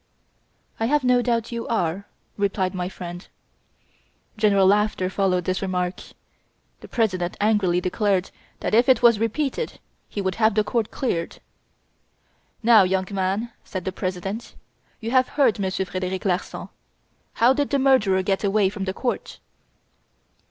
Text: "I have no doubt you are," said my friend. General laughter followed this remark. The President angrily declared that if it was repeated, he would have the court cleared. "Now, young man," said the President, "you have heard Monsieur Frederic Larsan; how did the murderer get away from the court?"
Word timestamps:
"I 0.79 0.85
have 0.87 1.03
no 1.03 1.21
doubt 1.21 1.51
you 1.51 1.67
are," 1.67 2.07
said 2.55 2.73
my 2.73 2.89
friend. 2.89 3.27
General 4.35 4.65
laughter 4.65 5.11
followed 5.11 5.43
this 5.45 5.61
remark. 5.61 5.99
The 6.79 6.87
President 6.87 7.37
angrily 7.39 7.79
declared 7.81 8.31
that 8.61 8.73
if 8.73 8.89
it 8.89 9.03
was 9.03 9.19
repeated, 9.19 9.79
he 10.09 10.19
would 10.19 10.33
have 10.41 10.55
the 10.55 10.63
court 10.63 10.89
cleared. 10.89 11.39
"Now, 12.63 12.81
young 12.81 13.09
man," 13.11 13.51
said 13.63 13.85
the 13.85 13.91
President, 13.91 14.55
"you 14.99 15.11
have 15.11 15.27
heard 15.37 15.59
Monsieur 15.59 15.85
Frederic 15.85 16.25
Larsan; 16.25 16.69
how 17.33 17.53
did 17.53 17.69
the 17.69 17.77
murderer 17.77 18.23
get 18.23 18.43
away 18.43 18.69
from 18.69 18.85
the 18.85 18.95
court?" 18.95 19.37